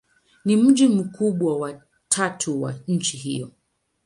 [0.45, 3.51] Ni mji mkubwa wa tatu wa nchi hiyo.